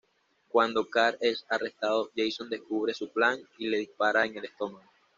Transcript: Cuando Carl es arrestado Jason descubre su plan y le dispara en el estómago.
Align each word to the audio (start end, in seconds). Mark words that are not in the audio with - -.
Cuando 0.49 0.89
Carl 0.89 1.15
es 1.21 1.45
arrestado 1.47 2.09
Jason 2.17 2.49
descubre 2.49 2.91
su 2.91 3.09
plan 3.11 3.37
y 3.59 3.67
le 3.69 3.77
dispara 3.77 4.25
en 4.25 4.35
el 4.35 4.45
estómago. 4.45 4.81